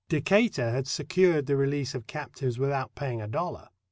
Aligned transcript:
Decatur 0.09 0.71
had 0.71 0.87
secured 0.87 1.45
the 1.45 1.55
release 1.55 1.93
of 1.93 2.07
captives 2.07 2.57
without 2.57 2.95
paying 2.95 3.21
a 3.21 3.27
dollar. 3.27 3.67